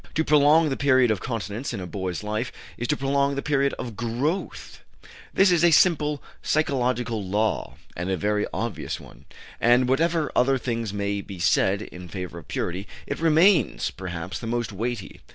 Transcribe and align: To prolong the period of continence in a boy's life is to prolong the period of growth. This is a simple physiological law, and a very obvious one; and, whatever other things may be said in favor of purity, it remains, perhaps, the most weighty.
To 0.15 0.23
prolong 0.23 0.69
the 0.69 0.77
period 0.77 1.11
of 1.11 1.19
continence 1.19 1.75
in 1.75 1.79
a 1.79 1.85
boy's 1.85 2.23
life 2.23 2.51
is 2.75 2.87
to 2.87 2.97
prolong 2.97 3.35
the 3.35 3.43
period 3.43 3.75
of 3.77 3.95
growth. 3.95 4.79
This 5.31 5.51
is 5.51 5.63
a 5.63 5.69
simple 5.69 6.23
physiological 6.41 7.23
law, 7.23 7.75
and 7.95 8.09
a 8.09 8.17
very 8.17 8.47
obvious 8.51 8.99
one; 8.99 9.25
and, 9.59 9.87
whatever 9.87 10.31
other 10.35 10.57
things 10.57 10.91
may 10.91 11.21
be 11.21 11.37
said 11.37 11.83
in 11.83 12.07
favor 12.07 12.39
of 12.39 12.47
purity, 12.47 12.87
it 13.05 13.19
remains, 13.19 13.91
perhaps, 13.91 14.39
the 14.39 14.47
most 14.47 14.71
weighty. 14.73 15.21